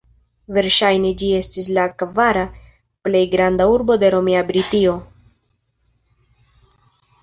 Verŝajne 0.55 1.11
ĝi 1.23 1.29
estis 1.39 1.67
la 1.79 1.83
kvara 1.99 2.47
plej 3.09 3.23
granda 3.37 3.71
urbo 3.77 4.01
de 4.05 4.13
romia 4.19 4.45
Britio. 4.51 5.01